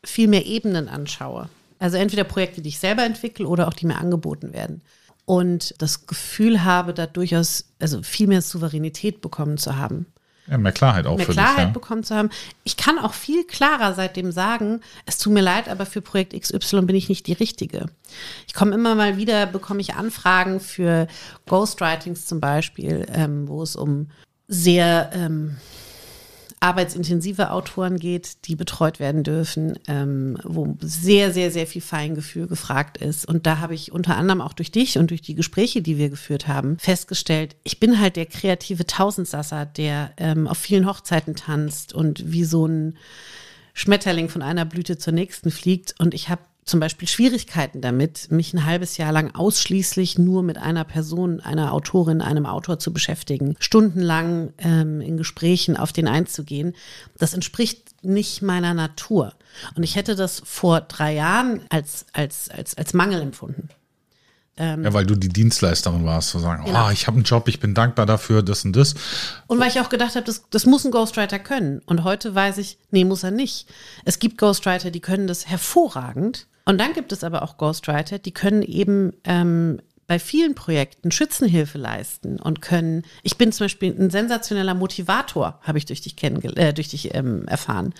viel 0.03 0.27
mehr 0.27 0.45
Ebenen 0.45 0.87
anschaue. 0.87 1.49
Also 1.79 1.97
entweder 1.97 2.23
Projekte, 2.23 2.61
die 2.61 2.69
ich 2.69 2.79
selber 2.79 3.03
entwickle 3.03 3.47
oder 3.47 3.67
auch 3.67 3.73
die 3.73 3.85
mir 3.85 3.97
angeboten 3.97 4.53
werden. 4.53 4.81
Und 5.25 5.73
das 5.79 6.05
Gefühl 6.05 6.63
habe, 6.63 6.93
da 6.93 7.07
durchaus 7.07 7.65
also 7.79 8.03
viel 8.03 8.27
mehr 8.27 8.41
Souveränität 8.41 9.21
bekommen 9.21 9.57
zu 9.57 9.77
haben. 9.77 10.05
Ja, 10.47 10.57
mehr 10.57 10.73
Klarheit 10.73 11.05
auch 11.05 11.15
mehr 11.15 11.25
für 11.25 11.31
Klarheit 11.31 11.57
dich, 11.57 11.65
ja. 11.65 11.71
bekommen 11.71 12.03
zu 12.03 12.15
haben. 12.15 12.29
Ich 12.65 12.75
kann 12.75 12.99
auch 12.99 13.13
viel 13.13 13.45
klarer 13.45 13.93
seitdem 13.93 14.31
sagen, 14.31 14.81
es 15.05 15.17
tut 15.17 15.31
mir 15.31 15.41
leid, 15.41 15.69
aber 15.69 15.85
für 15.85 16.01
Projekt 16.01 16.33
XY 16.39 16.81
bin 16.81 16.95
ich 16.95 17.07
nicht 17.07 17.27
die 17.27 17.33
Richtige. 17.33 17.85
Ich 18.47 18.53
komme 18.53 18.75
immer 18.75 18.95
mal 18.95 19.15
wieder, 19.15 19.45
bekomme 19.45 19.79
ich 19.79 19.95
Anfragen 19.95 20.59
für 20.59 21.07
Ghostwritings 21.47 22.25
zum 22.25 22.41
Beispiel, 22.41 23.05
ähm, 23.13 23.47
wo 23.47 23.63
es 23.63 23.77
um 23.77 24.09
sehr 24.49 25.11
ähm, 25.13 25.57
arbeitsintensive 26.63 27.51
Autoren 27.51 27.99
geht, 27.99 28.47
die 28.47 28.55
betreut 28.55 29.01
werden 29.01 29.23
dürfen, 29.23 29.77
ähm, 29.89 30.37
wo 30.43 30.77
sehr, 30.79 31.33
sehr, 31.33 31.51
sehr 31.51 31.67
viel 31.67 31.81
Feingefühl 31.81 32.47
gefragt 32.47 32.97
ist. 32.97 33.27
Und 33.27 33.45
da 33.45 33.59
habe 33.59 33.75
ich 33.75 33.91
unter 33.91 34.15
anderem 34.15 34.39
auch 34.39 34.53
durch 34.53 34.71
dich 34.71 34.97
und 34.97 35.09
durch 35.09 35.21
die 35.21 35.35
Gespräche, 35.35 35.81
die 35.81 35.97
wir 35.97 36.09
geführt 36.09 36.47
haben, 36.47 36.79
festgestellt, 36.79 37.57
ich 37.63 37.81
bin 37.81 37.99
halt 37.99 38.15
der 38.15 38.27
kreative 38.27 38.87
Tausendsasser, 38.87 39.65
der 39.65 40.11
ähm, 40.15 40.47
auf 40.47 40.57
vielen 40.57 40.87
Hochzeiten 40.87 41.35
tanzt 41.35 41.93
und 41.93 42.31
wie 42.31 42.45
so 42.45 42.65
ein 42.65 42.97
Schmetterling 43.73 44.29
von 44.29 44.41
einer 44.41 44.63
Blüte 44.63 44.97
zur 44.97 45.11
nächsten 45.11 45.51
fliegt. 45.51 45.95
Und 45.99 46.13
ich 46.13 46.29
habe 46.29 46.41
zum 46.65 46.79
Beispiel 46.79 47.07
Schwierigkeiten 47.07 47.81
damit, 47.81 48.31
mich 48.31 48.53
ein 48.53 48.65
halbes 48.65 48.97
Jahr 48.97 49.11
lang 49.11 49.35
ausschließlich 49.35 50.17
nur 50.17 50.43
mit 50.43 50.57
einer 50.57 50.83
Person, 50.83 51.39
einer 51.39 51.73
Autorin, 51.73 52.21
einem 52.21 52.45
Autor 52.45 52.79
zu 52.79 52.93
beschäftigen, 52.93 53.55
stundenlang 53.59 54.53
ähm, 54.57 55.01
in 55.01 55.17
Gesprächen 55.17 55.77
auf 55.77 55.91
den 55.91 56.07
einzugehen. 56.07 56.73
Das 57.17 57.33
entspricht 57.33 58.03
nicht 58.03 58.41
meiner 58.41 58.73
Natur. 58.73 59.33
Und 59.75 59.83
ich 59.83 59.95
hätte 59.95 60.15
das 60.15 60.41
vor 60.45 60.81
drei 60.81 61.13
Jahren 61.13 61.61
als, 61.69 62.05
als, 62.13 62.49
als, 62.49 62.77
als 62.77 62.93
Mangel 62.93 63.21
empfunden. 63.21 63.69
Ähm, 64.55 64.83
ja, 64.83 64.93
weil 64.93 65.05
du 65.05 65.15
die 65.15 65.29
Dienstleisterin 65.29 66.05
warst, 66.05 66.29
zu 66.29 66.37
sagen, 66.37 66.65
genau. 66.65 66.87
oh, 66.87 66.91
ich 66.91 67.07
habe 67.07 67.15
einen 67.15 67.23
Job, 67.23 67.47
ich 67.47 67.59
bin 67.59 67.73
dankbar 67.73 68.05
dafür, 68.05 68.43
das 68.43 68.63
und 68.63 68.75
das. 68.75 68.93
Und 69.47 69.59
weil 69.59 69.69
ich 69.69 69.79
auch 69.79 69.89
gedacht 69.89 70.15
habe, 70.15 70.25
das, 70.25 70.43
das 70.51 70.67
muss 70.67 70.85
ein 70.85 70.91
Ghostwriter 70.91 71.39
können. 71.39 71.81
Und 71.87 72.03
heute 72.03 72.35
weiß 72.35 72.59
ich, 72.59 72.77
nee, 72.91 73.03
muss 73.03 73.23
er 73.23 73.31
nicht. 73.31 73.67
Es 74.05 74.19
gibt 74.19 74.37
Ghostwriter, 74.37 74.91
die 74.91 74.99
können 74.99 75.25
das 75.25 75.47
hervorragend. 75.47 76.47
Und 76.65 76.79
dann 76.79 76.93
gibt 76.93 77.11
es 77.11 77.23
aber 77.23 77.43
auch 77.43 77.57
Ghostwriter, 77.57 78.19
die 78.19 78.31
können 78.31 78.61
eben 78.61 79.13
ähm, 79.25 79.79
bei 80.07 80.19
vielen 80.19 80.53
Projekten 80.53 81.11
Schützenhilfe 81.11 81.77
leisten 81.77 82.39
und 82.39 82.61
können, 82.61 83.03
ich 83.23 83.37
bin 83.37 83.51
zum 83.51 83.65
Beispiel 83.65 83.95
ein 83.97 84.09
sensationeller 84.09 84.73
Motivator, 84.73 85.59
habe 85.61 85.77
ich 85.77 85.85
durch 85.85 86.01
dich, 86.01 86.21
äh, 86.21 86.73
durch 86.73 86.89
dich 86.89 87.15
ähm, 87.15 87.47
erfahren. 87.47 87.93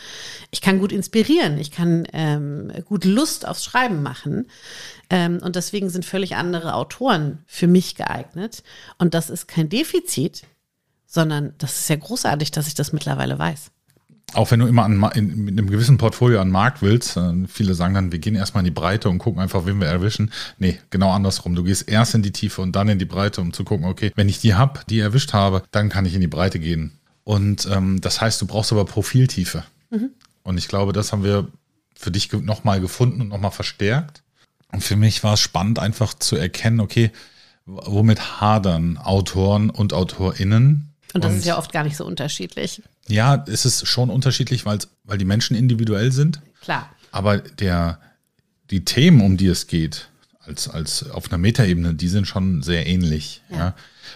Ich 0.51 0.62
kann 0.62 0.79
gut 0.79 0.91
inspirieren, 0.91 1.58
ich 1.58 1.72
kann 1.72 2.05
ähm, 2.13 2.72
gut 2.86 3.05
Lust 3.05 3.48
aufs 3.48 3.63
Schreiben 3.63 4.03
machen. 4.03 4.48
Ähm, 5.10 5.39
und 5.41 5.55
deswegen 5.55 5.89
sind 5.89 6.05
völlig 6.05 6.36
andere 6.36 6.75
Autoren 6.75 7.39
für 7.48 7.67
mich 7.67 7.96
geeignet. 7.96 8.63
Und 8.98 9.13
das 9.13 9.29
ist 9.29 9.48
kein 9.48 9.70
Defizit, 9.70 10.43
sondern 11.05 11.53
das 11.58 11.79
ist 11.79 11.89
ja 11.89 11.96
großartig, 11.96 12.51
dass 12.51 12.67
ich 12.67 12.75
das 12.75 12.91
mittlerweile 12.91 13.39
weiß 13.39 13.72
auch 14.34 14.52
wenn 14.52 14.60
du 14.60 14.68
immer 14.68 14.84
an, 14.84 15.02
in, 15.16 15.46
mit 15.46 15.58
einem 15.58 15.70
gewissen 15.70 15.98
Portfolio 15.98 16.40
an 16.40 16.48
den 16.48 16.54
Markt 16.54 16.82
willst, 16.82 17.18
äh, 17.18 17.34
viele 17.48 17.74
sagen 17.74 17.94
dann, 17.94 18.12
wir 18.12 18.20
gehen 18.20 18.36
erstmal 18.36 18.62
in 18.62 18.66
die 18.66 18.72
Breite 18.72 19.10
und 19.10 19.20
gucken 19.20 19.42
einfach, 19.42 19.66
wen 19.66 19.80
wir 19.80 19.88
erwischen. 19.88 20.32
Nee, 20.58 20.80
genau 20.90 21.12
andersrum. 21.12 21.56
Du 21.56 21.63
gehst 21.63 21.88
erst 21.88 22.16
in 22.16 22.22
die 22.22 22.32
Tiefe 22.32 22.62
und 22.62 22.75
dann 22.75 22.90
in 22.90 23.00
die 23.00 23.06
Breite, 23.06 23.42
um 23.42 23.54
zu 23.54 23.63
gucken, 23.63 23.86
okay, 23.86 24.12
wenn 24.16 24.30
ich 24.30 24.40
die 24.40 24.56
hab, 24.56 24.86
die 24.88 25.00
erwischt 25.00 25.34
habe, 25.34 25.63
dann 25.72 25.90
kann 25.90 26.06
ich 26.06 26.16
in 26.16 26.22
die 26.22 26.28
Breite 26.28 26.60
gehen. 26.60 27.00
Und 27.24 27.68
ähm, 27.72 28.02
das 28.02 28.22
heißt, 28.22 28.42
du 28.42 28.48
brauchst 28.48 28.72
aber 28.72 28.86
Profiltiefe. 28.86 29.63
Mhm. 29.92 30.10
Und 30.44 30.58
ich 30.58 30.68
glaube, 30.68 30.94
das 30.94 31.12
haben 31.12 31.24
wir 31.24 31.48
für 31.96 32.12
dich 32.12 32.32
nochmal 32.32 32.82
gefunden 32.82 33.22
und 33.22 33.30
nochmal 33.30 33.52
verstärkt. 33.52 34.24
Und 34.72 34.84
für 34.84 34.96
mich 34.96 35.24
war 35.24 35.36
es 35.36 35.40
spannend, 35.40 35.80
einfach 35.80 36.13
zu 36.16 36.36
erkennen, 36.36 36.80
okay, 36.80 37.12
womit 37.66 38.42
hadern 38.42 38.98
Autoren 38.98 39.70
und 39.70 39.94
AutorInnen 39.94 40.92
und 41.13 41.24
das 41.24 41.32
und 41.32 41.39
ist 41.39 41.46
ja 41.46 41.58
oft 41.58 41.72
gar 41.72 41.84
nicht 41.84 41.98
so 41.98 42.05
unterschiedlich. 42.05 42.82
Ja, 43.08 43.43
es 43.48 43.65
ist 43.65 43.88
schon 43.88 44.10
unterschiedlich, 44.10 44.65
weil, 44.65 44.79
weil 45.03 45.17
die 45.17 45.25
Menschen 45.25 45.55
individuell 45.55 46.12
sind. 46.12 46.41
Klar. 46.62 46.89
Aber 47.12 47.38
der, 47.38 48.00
die 48.72 48.84
Themen, 48.86 49.22
um 49.22 49.38
die 49.38 49.48
es 49.48 49.67
geht, 49.67 50.10
als, 50.46 50.67
als 50.67 51.10
auf 51.10 51.32
einer 51.32 51.38
Metaebene, 51.38 51.93
die 51.93 52.08
sind 52.08 52.27
schon 52.27 52.63
sehr 52.63 52.88
ähnlich. 52.88 53.41
Ja. 53.50 53.58
ja. 53.58 53.75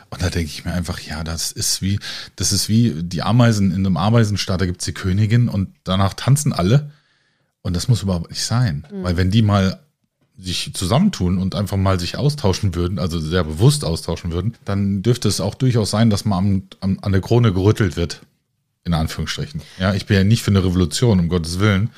Und 0.10 0.22
da 0.22 0.30
denke 0.30 0.50
ich 0.50 0.66
mir 0.66 0.74
einfach, 0.74 1.00
ja, 1.00 1.24
das 1.24 1.52
ist 1.52 1.82
wie, 1.82 2.00
das 2.36 2.52
ist 2.52 2.70
wie 2.70 3.04
die 3.04 3.22
Ameisen 3.22 3.72
in 3.72 3.86
einem 3.86 3.98
Ameisenstaat, 3.98 4.62
da 4.62 4.66
gibt 4.66 4.82
es 4.82 4.86
die 4.86 4.94
Königin 4.94 5.50
und 5.50 5.70
danach 5.84 6.14
tanzen 6.14 6.54
alle. 6.54 6.92
Und 7.62 7.76
das 7.76 7.88
muss 7.88 8.04
überhaupt 8.04 8.30
nicht 8.30 8.44
sein. 8.44 8.88
Mhm. 8.92 9.04
Weil 9.04 9.18
wenn 9.18 9.32
die 9.32 9.42
mal 9.42 9.80
sich 10.40 10.72
zusammentun 10.74 11.38
und 11.40 11.56
einfach 11.56 11.78
mal 11.78 12.00
sich 12.00 12.18
austauschen 12.18 12.76
würden, 12.76 13.00
also 13.00 13.20
sehr 13.20 13.44
bewusst 13.44 13.84
austauschen 13.84 14.32
würden, 14.32 14.54
dann 14.66 15.02
dürfte 15.02 15.28
es 15.28 15.42
auch 15.42 15.56
durchaus 15.56 15.90
sein, 15.90 16.10
dass 16.10 16.26
man 16.26 16.38
am, 16.38 16.64
am, 16.80 17.00
an 17.02 17.12
der 17.12 17.22
Krone 17.22 17.54
gerüttelt 17.54 17.96
wird. 17.96 18.22
In 18.84 18.94
Anführungsstrichen. 18.94 19.62
Ja, 19.80 19.94
ich 19.94 20.06
bin 20.06 20.16
ja 20.16 20.24
nicht 20.24 20.44
für 20.44 20.52
eine 20.52 20.64
Revolution, 20.64 21.20
um 21.20 21.28
Gottes 21.28 21.60
Willen. 21.60 21.90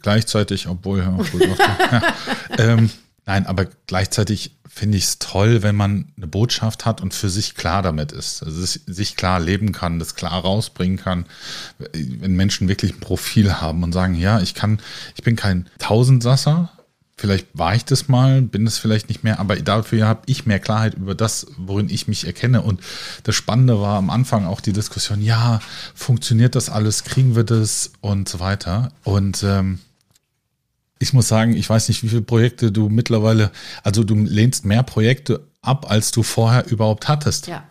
Gleichzeitig, 0.00 0.68
obwohl, 0.68 1.00
ja, 1.00 1.10
gut, 1.10 1.42
ja, 1.58 2.14
ähm, 2.56 2.90
nein, 3.26 3.46
aber 3.46 3.66
gleichzeitig 3.88 4.52
finde 4.68 4.96
ich 4.96 5.04
es 5.04 5.18
toll, 5.18 5.64
wenn 5.64 5.74
man 5.74 6.12
eine 6.16 6.28
Botschaft 6.28 6.86
hat 6.86 7.00
und 7.00 7.14
für 7.14 7.28
sich 7.28 7.56
klar 7.56 7.82
damit 7.82 8.12
ist. 8.12 8.44
Also 8.44 8.64
sich 8.64 9.16
klar 9.16 9.40
leben 9.40 9.72
kann, 9.72 9.98
das 9.98 10.14
klar 10.14 10.40
rausbringen 10.40 10.98
kann. 10.98 11.26
Wenn 11.78 12.36
Menschen 12.36 12.68
wirklich 12.68 12.94
ein 12.94 13.00
Profil 13.00 13.54
haben 13.54 13.82
und 13.82 13.92
sagen, 13.92 14.14
ja, 14.14 14.40
ich 14.40 14.54
kann, 14.54 14.78
ich 15.16 15.24
bin 15.24 15.34
kein 15.34 15.68
Tausendsasser, 15.80 16.70
Vielleicht 17.18 17.48
war 17.52 17.74
ich 17.74 17.84
das 17.84 18.06
mal, 18.06 18.42
bin 18.42 18.64
es 18.64 18.78
vielleicht 18.78 19.08
nicht 19.08 19.24
mehr, 19.24 19.40
aber 19.40 19.56
dafür 19.56 20.06
habe 20.06 20.22
ich 20.26 20.46
mehr 20.46 20.60
Klarheit 20.60 20.94
über 20.94 21.16
das, 21.16 21.48
worin 21.56 21.90
ich 21.90 22.06
mich 22.06 22.24
erkenne. 22.24 22.62
Und 22.62 22.80
das 23.24 23.34
Spannende 23.34 23.80
war 23.80 23.98
am 23.98 24.08
Anfang 24.08 24.46
auch 24.46 24.60
die 24.60 24.72
Diskussion, 24.72 25.20
ja, 25.20 25.60
funktioniert 25.96 26.54
das 26.54 26.70
alles, 26.70 27.02
kriegen 27.02 27.34
wir 27.34 27.42
das 27.42 27.90
und 28.00 28.28
so 28.28 28.38
weiter. 28.38 28.92
Und 29.02 29.42
ähm, 29.42 29.80
ich 31.00 31.12
muss 31.12 31.26
sagen, 31.26 31.56
ich 31.56 31.68
weiß 31.68 31.88
nicht, 31.88 32.04
wie 32.04 32.08
viele 32.08 32.22
Projekte 32.22 32.70
du 32.70 32.88
mittlerweile, 32.88 33.50
also 33.82 34.04
du 34.04 34.14
lehnst 34.14 34.64
mehr 34.64 34.84
Projekte 34.84 35.44
ab, 35.60 35.90
als 35.90 36.12
du 36.12 36.22
vorher 36.22 36.70
überhaupt 36.70 37.08
hattest. 37.08 37.48
Ja. 37.48 37.64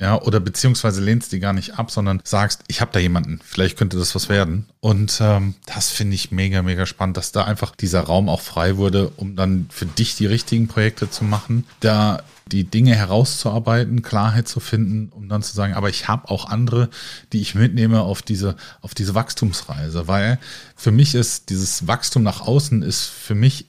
Ja, 0.00 0.20
oder 0.22 0.38
beziehungsweise 0.38 1.02
lehnst 1.02 1.32
die 1.32 1.40
gar 1.40 1.52
nicht 1.52 1.78
ab, 1.78 1.90
sondern 1.90 2.20
sagst, 2.22 2.62
ich 2.68 2.80
habe 2.80 2.92
da 2.92 3.00
jemanden, 3.00 3.40
vielleicht 3.44 3.76
könnte 3.76 3.98
das 3.98 4.14
was 4.14 4.28
werden. 4.28 4.66
Und 4.78 5.18
ähm, 5.20 5.54
das 5.66 5.90
finde 5.90 6.14
ich 6.14 6.30
mega, 6.30 6.62
mega 6.62 6.86
spannend, 6.86 7.16
dass 7.16 7.32
da 7.32 7.44
einfach 7.44 7.74
dieser 7.74 8.02
Raum 8.02 8.28
auch 8.28 8.40
frei 8.40 8.76
wurde, 8.76 9.08
um 9.16 9.34
dann 9.34 9.66
für 9.70 9.86
dich 9.86 10.14
die 10.14 10.26
richtigen 10.26 10.68
Projekte 10.68 11.10
zu 11.10 11.24
machen, 11.24 11.66
da 11.80 12.22
die 12.46 12.64
Dinge 12.64 12.94
herauszuarbeiten, 12.94 14.02
Klarheit 14.02 14.46
zu 14.46 14.60
finden, 14.60 15.10
um 15.12 15.28
dann 15.28 15.42
zu 15.42 15.54
sagen, 15.54 15.74
aber 15.74 15.88
ich 15.88 16.06
habe 16.06 16.30
auch 16.30 16.46
andere, 16.46 16.88
die 17.32 17.40
ich 17.40 17.56
mitnehme 17.56 18.00
auf 18.00 18.22
diese, 18.22 18.56
auf 18.80 18.94
diese 18.94 19.16
Wachstumsreise, 19.16 20.06
weil 20.06 20.38
für 20.76 20.92
mich 20.92 21.16
ist 21.16 21.50
dieses 21.50 21.88
Wachstum 21.88 22.22
nach 22.22 22.40
außen 22.40 22.82
ist 22.82 23.06
für 23.06 23.34
mich 23.34 23.66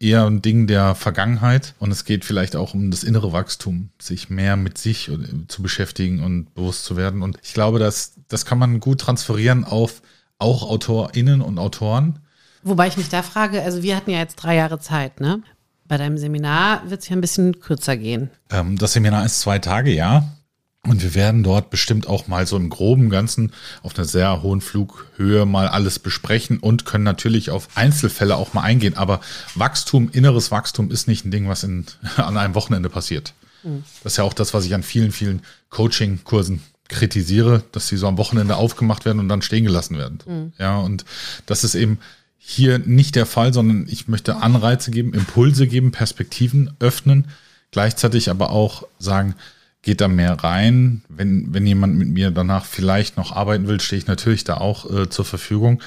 eher 0.00 0.24
ein 0.24 0.42
Ding 0.42 0.66
der 0.66 0.94
Vergangenheit 0.94 1.74
und 1.78 1.92
es 1.92 2.04
geht 2.04 2.24
vielleicht 2.24 2.56
auch 2.56 2.74
um 2.74 2.90
das 2.90 3.04
innere 3.04 3.32
Wachstum, 3.32 3.90
sich 4.00 4.30
mehr 4.30 4.56
mit 4.56 4.78
sich 4.78 5.10
zu 5.48 5.62
beschäftigen 5.62 6.24
und 6.24 6.54
bewusst 6.54 6.84
zu 6.84 6.96
werden. 6.96 7.22
Und 7.22 7.38
ich 7.42 7.54
glaube, 7.54 7.78
dass 7.78 8.14
das 8.28 8.46
kann 8.46 8.58
man 8.58 8.80
gut 8.80 9.00
transferieren 9.00 9.64
auf 9.64 10.02
auch 10.38 10.68
AutorInnen 10.68 11.42
und 11.42 11.58
Autoren. 11.58 12.18
Wobei 12.62 12.88
ich 12.88 12.96
mich 12.96 13.10
da 13.10 13.22
frage, 13.22 13.62
also 13.62 13.82
wir 13.82 13.94
hatten 13.94 14.10
ja 14.10 14.18
jetzt 14.18 14.36
drei 14.36 14.56
Jahre 14.56 14.80
Zeit, 14.80 15.20
ne? 15.20 15.42
Bei 15.86 15.98
deinem 15.98 16.18
Seminar 16.18 16.88
wird 16.88 17.02
es 17.02 17.08
ja 17.08 17.16
ein 17.16 17.20
bisschen 17.20 17.60
kürzer 17.60 17.96
gehen. 17.96 18.30
Ähm, 18.50 18.78
das 18.78 18.94
Seminar 18.94 19.24
ist 19.26 19.40
zwei 19.40 19.58
Tage, 19.58 19.92
ja. 19.92 20.24
Und 20.86 21.02
wir 21.02 21.14
werden 21.14 21.42
dort 21.42 21.68
bestimmt 21.68 22.06
auch 22.06 22.26
mal 22.26 22.46
so 22.46 22.56
im 22.56 22.70
groben 22.70 23.10
Ganzen 23.10 23.52
auf 23.82 23.96
einer 23.96 24.06
sehr 24.06 24.42
hohen 24.42 24.62
Flughöhe 24.62 25.44
mal 25.44 25.68
alles 25.68 25.98
besprechen 25.98 26.58
und 26.58 26.86
können 26.86 27.04
natürlich 27.04 27.50
auf 27.50 27.68
Einzelfälle 27.74 28.36
auch 28.36 28.54
mal 28.54 28.62
eingehen. 28.62 28.96
Aber 28.96 29.20
Wachstum, 29.54 30.08
inneres 30.10 30.50
Wachstum 30.50 30.90
ist 30.90 31.06
nicht 31.06 31.26
ein 31.26 31.30
Ding, 31.30 31.48
was 31.48 31.64
in, 31.64 31.84
an 32.16 32.38
einem 32.38 32.54
Wochenende 32.54 32.88
passiert. 32.88 33.34
Mhm. 33.62 33.84
Das 34.02 34.14
ist 34.14 34.16
ja 34.16 34.24
auch 34.24 34.32
das, 34.32 34.54
was 34.54 34.64
ich 34.64 34.74
an 34.74 34.82
vielen, 34.82 35.12
vielen 35.12 35.42
Coaching-Kursen 35.68 36.62
kritisiere, 36.88 37.62
dass 37.72 37.88
sie 37.88 37.98
so 37.98 38.08
am 38.08 38.18
Wochenende 38.18 38.56
aufgemacht 38.56 39.04
werden 39.04 39.20
und 39.20 39.28
dann 39.28 39.42
stehen 39.42 39.64
gelassen 39.64 39.98
werden. 39.98 40.18
Mhm. 40.26 40.52
Ja, 40.58 40.78
und 40.78 41.04
das 41.44 41.62
ist 41.62 41.74
eben 41.74 41.98
hier 42.38 42.78
nicht 42.78 43.16
der 43.16 43.26
Fall, 43.26 43.52
sondern 43.52 43.86
ich 43.86 44.08
möchte 44.08 44.36
Anreize 44.36 44.90
geben, 44.90 45.12
Impulse 45.12 45.66
geben, 45.66 45.92
Perspektiven 45.92 46.72
öffnen, 46.80 47.28
gleichzeitig 47.70 48.30
aber 48.30 48.50
auch 48.50 48.84
sagen, 48.98 49.34
geht 49.82 50.00
da 50.00 50.08
mehr 50.08 50.32
rein. 50.32 51.02
Wenn, 51.08 51.54
wenn 51.54 51.66
jemand 51.66 51.96
mit 51.96 52.08
mir 52.08 52.30
danach 52.30 52.64
vielleicht 52.64 53.16
noch 53.16 53.32
arbeiten 53.32 53.66
will, 53.66 53.80
stehe 53.80 53.98
ich 53.98 54.06
natürlich 54.06 54.44
da 54.44 54.58
auch 54.58 54.90
äh, 54.90 55.08
zur 55.08 55.24
Verfügung. 55.24 55.82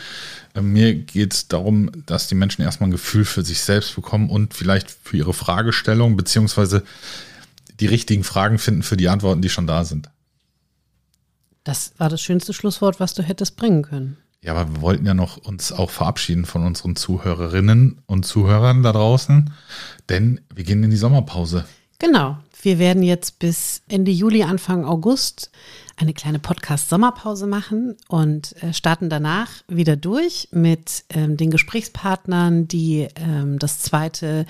Äh, 0.55 0.62
mir 0.62 0.95
geht 0.95 1.33
es 1.33 1.47
darum, 1.47 1.91
dass 2.05 2.27
die 2.27 2.35
Menschen 2.35 2.63
erstmal 2.63 2.89
ein 2.89 2.93
Gefühl 2.93 3.25
für 3.25 3.43
sich 3.43 3.62
selbst 3.62 3.95
bekommen 3.95 4.29
und 4.29 4.53
vielleicht 4.53 4.89
für 4.89 5.17
ihre 5.17 5.33
Fragestellung, 5.33 6.17
beziehungsweise 6.17 6.83
die 7.79 7.88
richtigen 7.88 8.23
Fragen 8.23 8.57
finden 8.57 8.83
für 8.83 8.97
die 8.97 9.09
Antworten, 9.09 9.41
die 9.41 9.50
schon 9.50 9.67
da 9.67 9.83
sind. 9.83 10.09
Das 11.63 11.93
war 11.97 12.09
das 12.09 12.21
schönste 12.21 12.53
Schlusswort, 12.53 13.00
was 13.00 13.13
du 13.13 13.23
hättest 13.23 13.55
bringen 13.55 13.83
können. 13.83 14.17
Ja, 14.41 14.53
aber 14.53 14.73
wir 14.73 14.81
wollten 14.81 15.05
ja 15.05 15.13
noch 15.13 15.38
uns 15.38 15.71
auch 15.71 15.89
verabschieden 15.89 16.45
von 16.45 16.65
unseren 16.65 16.97
Zuhörerinnen 16.97 18.01
und 18.07 18.25
Zuhörern 18.25 18.83
da 18.83 18.91
draußen, 18.91 19.53
denn 20.09 20.41
wir 20.53 20.65
gehen 20.65 20.83
in 20.83 20.91
die 20.91 20.97
Sommerpause. 20.97 21.63
Genau. 22.03 22.36
Wir 22.62 22.79
werden 22.79 23.01
jetzt 23.01 23.39
bis 23.39 23.81
Ende 23.88 24.12
Juli, 24.12 24.43
Anfang 24.43 24.83
August 24.83 25.51
eine 25.95 26.13
kleine 26.13 26.38
Podcast-Sommerpause 26.38 27.48
machen 27.48 27.95
und 28.10 28.62
äh, 28.62 28.74
starten 28.74 29.10
danach 29.10 29.50
wieder 29.69 29.95
durch 29.95 30.50
mit 30.51 31.05
ähm, 31.12 31.38
den 31.38 31.50
Gesprächspartnern, 31.50 32.67
die 32.67 33.07
ähm, 33.15 33.57
das 33.57 33.79
zweite 33.79 34.45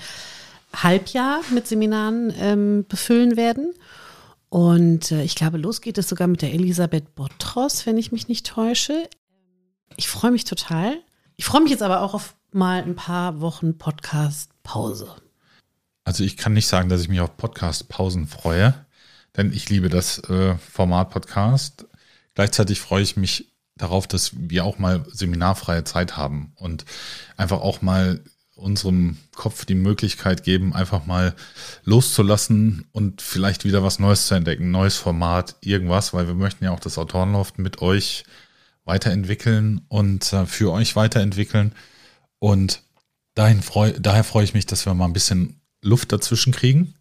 Halbjahr 0.74 1.42
mit 1.52 1.68
Seminaren 1.68 2.34
ähm, 2.40 2.86
befüllen 2.88 3.36
werden. 3.36 3.72
Und 4.48 5.12
äh, 5.12 5.22
ich 5.22 5.36
glaube, 5.36 5.58
los 5.58 5.80
geht 5.80 5.96
es 5.96 6.08
sogar 6.08 6.26
mit 6.26 6.42
der 6.42 6.52
Elisabeth 6.54 7.14
Bottros, 7.14 7.86
wenn 7.86 7.98
ich 7.98 8.10
mich 8.10 8.26
nicht 8.26 8.46
täusche. 8.46 9.08
Ich 9.94 10.08
freue 10.08 10.32
mich 10.32 10.42
total. 10.42 10.96
Ich 11.36 11.44
freue 11.44 11.60
mich 11.60 11.70
jetzt 11.70 11.84
aber 11.84 12.00
auch 12.00 12.14
auf 12.14 12.34
mal 12.50 12.82
ein 12.82 12.96
paar 12.96 13.40
Wochen 13.40 13.78
Podcast-Pause. 13.78 15.23
Also 16.04 16.22
ich 16.22 16.36
kann 16.36 16.52
nicht 16.52 16.66
sagen, 16.66 16.88
dass 16.88 17.00
ich 17.00 17.08
mich 17.08 17.20
auf 17.20 17.36
Podcast-Pausen 17.36 18.26
freue, 18.26 18.74
denn 19.36 19.52
ich 19.52 19.68
liebe 19.70 19.88
das 19.88 20.18
äh, 20.28 20.56
Format 20.56 21.10
Podcast. 21.10 21.86
Gleichzeitig 22.34 22.80
freue 22.80 23.02
ich 23.02 23.16
mich 23.16 23.52
darauf, 23.76 24.06
dass 24.06 24.32
wir 24.36 24.64
auch 24.64 24.78
mal 24.78 25.04
seminarfreie 25.10 25.84
Zeit 25.84 26.16
haben 26.16 26.52
und 26.56 26.84
einfach 27.36 27.60
auch 27.60 27.82
mal 27.82 28.20
unserem 28.54 29.16
Kopf 29.34 29.64
die 29.64 29.74
Möglichkeit 29.74 30.44
geben, 30.44 30.74
einfach 30.74 31.06
mal 31.06 31.34
loszulassen 31.84 32.86
und 32.92 33.20
vielleicht 33.20 33.64
wieder 33.64 33.82
was 33.82 33.98
Neues 33.98 34.28
zu 34.28 34.34
entdecken, 34.34 34.70
neues 34.70 34.96
Format, 34.96 35.56
irgendwas, 35.60 36.14
weil 36.14 36.28
wir 36.28 36.34
möchten 36.34 36.64
ja 36.64 36.70
auch 36.70 36.80
das 36.80 36.98
Autorenloft 36.98 37.58
mit 37.58 37.82
euch 37.82 38.24
weiterentwickeln 38.84 39.80
und 39.88 40.32
äh, 40.32 40.46
für 40.46 40.70
euch 40.70 40.94
weiterentwickeln. 40.94 41.74
Und 42.38 42.82
dahin 43.34 43.62
freu, 43.62 43.92
daher 43.98 44.24
freue 44.24 44.44
ich 44.44 44.54
mich, 44.54 44.66
dass 44.66 44.86
wir 44.86 44.94
mal 44.94 45.06
ein 45.06 45.12
bisschen 45.12 45.60
Luft 45.84 46.12
dazwischen 46.12 46.52
kriegen. 46.52 46.94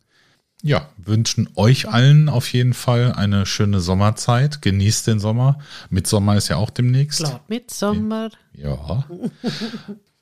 Ja, 0.62 0.88
wünschen 0.98 1.50
euch 1.56 1.90
allen 1.90 2.30
auf 2.30 2.54
jeden 2.54 2.74
Fall 2.74 3.12
eine 3.14 3.46
schöne 3.46 3.82
Sommerzeit. 3.82 4.62
Genießt 4.62 5.08
den 5.08 5.20
Sommer. 5.20 5.60
Mitsommer 5.90 6.38
ist 6.38 6.48
ja 6.48 6.56
auch 6.56 6.70
demnächst. 6.70 7.20
Klar, 7.20 7.42
Mitsommer. 7.48 8.30
Ja. 8.54 9.06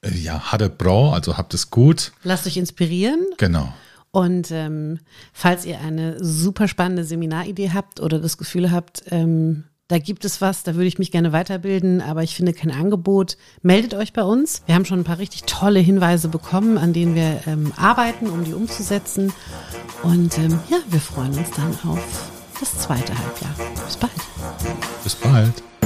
Äh, 0.02 0.18
ja, 0.18 0.52
hatte 0.52 0.68
Brau, 0.70 1.12
also 1.12 1.38
habt 1.38 1.54
es 1.54 1.70
gut. 1.70 2.12
Lasst 2.24 2.48
euch 2.48 2.58
inspirieren. 2.58 3.20
Genau. 3.38 3.72
Und 4.10 4.50
ähm, 4.50 5.00
falls 5.32 5.64
ihr 5.66 5.80
eine 5.80 6.24
super 6.24 6.68
spannende 6.68 7.04
Seminaridee 7.04 7.70
habt 7.72 8.00
oder 8.00 8.20
das 8.20 8.40
Gefühl 8.40 8.72
habt, 8.72 9.04
ähm, 9.12 9.66
da 9.92 10.00
gibt 10.00 10.24
es 10.24 10.40
was, 10.40 10.64
da 10.64 10.76
würde 10.76 10.88
ich 10.88 11.00
mich 11.00 11.12
gerne 11.12 11.34
weiterbilden, 11.34 12.02
aber 12.02 12.24
ich 12.24 12.34
finde 12.34 12.54
kein 12.54 12.72
Angebot. 12.72 13.36
Meldet 13.62 13.94
euch 13.94 14.14
bei 14.14 14.24
uns. 14.24 14.62
Wir 14.66 14.76
haben 14.76 14.86
schon 14.86 15.02
ein 15.02 15.04
paar 15.04 15.20
richtig 15.20 15.44
tolle 15.44 15.82
Hinweise 15.82 16.30
bekommen, 16.30 16.78
an 16.78 16.94
denen 16.94 17.14
wir 17.14 17.42
ähm, 17.46 17.74
arbeiten, 17.76 18.30
um 18.30 18.46
die 18.46 18.54
umzusetzen. 18.54 19.34
Und 20.02 20.38
ähm, 20.38 20.60
ja, 20.70 20.78
wir 20.90 21.02
freuen 21.02 21.38
uns 21.38 21.52
dann 21.52 21.78
auf 21.92 22.32
das 22.58 22.80
zweite 22.80 23.14
Halbjahr. 23.18 23.54
Bis 23.86 23.98
bald. 23.98 24.14
Bis 25.04 25.16
bald. 25.16 25.81